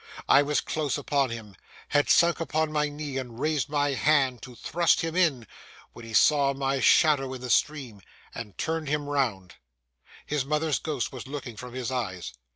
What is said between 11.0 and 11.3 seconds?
was